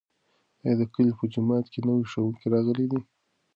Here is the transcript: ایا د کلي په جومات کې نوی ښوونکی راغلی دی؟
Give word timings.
ایا 0.63 0.73
د 0.79 0.81
کلي 0.93 1.11
په 1.19 1.25
جومات 1.33 1.65
کې 1.73 1.79
نوی 1.87 2.03
ښوونکی 2.11 2.45
راغلی 2.53 2.85
دی؟ 2.91 2.99